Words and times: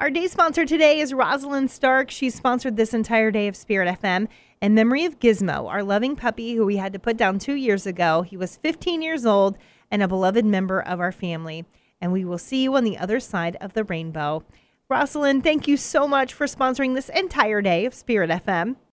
Our 0.00 0.08
day 0.08 0.28
sponsor 0.28 0.64
today 0.64 1.00
is 1.00 1.12
Roslyn 1.12 1.68
Stark. 1.68 2.10
She's 2.10 2.34
sponsored 2.34 2.78
this 2.78 2.94
entire 2.94 3.30
day 3.30 3.48
of 3.48 3.54
Spirit 3.54 4.00
FM 4.00 4.28
in 4.62 4.72
memory 4.72 5.04
of 5.04 5.20
Gizmo, 5.20 5.68
our 5.68 5.82
loving 5.82 6.16
puppy 6.16 6.54
who 6.54 6.64
we 6.64 6.78
had 6.78 6.94
to 6.94 6.98
put 6.98 7.18
down 7.18 7.38
two 7.38 7.52
years 7.52 7.86
ago. 7.86 8.22
He 8.22 8.34
was 8.34 8.56
15 8.56 9.02
years 9.02 9.26
old 9.26 9.58
and 9.90 10.02
a 10.02 10.08
beloved 10.08 10.46
member 10.46 10.80
of 10.80 11.00
our 11.00 11.12
family. 11.12 11.66
And 12.00 12.12
we 12.12 12.24
will 12.24 12.38
see 12.38 12.62
you 12.62 12.74
on 12.76 12.84
the 12.84 12.96
other 12.96 13.20
side 13.20 13.58
of 13.60 13.74
the 13.74 13.84
rainbow. 13.84 14.42
Rosalind, 14.88 15.44
thank 15.44 15.68
you 15.68 15.76
so 15.76 16.08
much 16.08 16.32
for 16.32 16.46
sponsoring 16.46 16.94
this 16.94 17.10
entire 17.10 17.60
day 17.60 17.84
of 17.84 17.92
Spirit 17.92 18.30
FM. 18.30 18.76